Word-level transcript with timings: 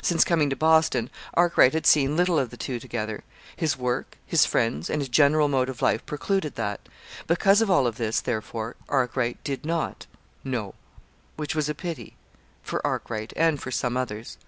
Since 0.00 0.24
coming 0.24 0.48
to 0.48 0.56
Boston, 0.56 1.10
Arkwright 1.34 1.74
had 1.74 1.84
seen 1.84 2.16
little 2.16 2.38
of 2.38 2.48
the 2.48 2.56
two 2.56 2.80
together. 2.80 3.22
His 3.54 3.76
work, 3.76 4.16
his 4.26 4.46
friends, 4.46 4.88
and 4.88 5.02
his 5.02 5.10
general 5.10 5.46
mode 5.46 5.68
of 5.68 5.82
life 5.82 6.06
precluded 6.06 6.54
that. 6.54 6.88
Because 7.26 7.60
of 7.60 7.70
all 7.70 7.92
this, 7.92 8.22
therefore, 8.22 8.76
Arkwright 8.88 9.44
did 9.44 9.66
not 9.66 10.06
know; 10.42 10.74
which 11.36 11.54
was 11.54 11.68
a 11.68 11.74
pity 11.74 12.16
for 12.62 12.80
Arkwright, 12.82 13.34
and 13.36 13.60
for 13.60 13.70
some 13.70 13.94
others. 13.94 14.38